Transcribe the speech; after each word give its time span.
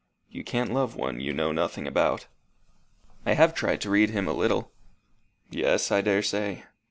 You 0.31 0.43
can't 0.43 0.73
love 0.73 0.95
one 0.95 1.19
you 1.19 1.31
know 1.31 1.51
nothing 1.51 1.85
about." 1.85 2.25
"I 3.23 3.33
have 3.33 3.53
tried 3.53 3.81
to 3.81 3.91
read 3.91 4.09
him 4.09 4.27
a 4.27 4.33
little." 4.33 4.71
"Yes, 5.51 5.91
I 5.91 6.01
daresay. 6.01 6.63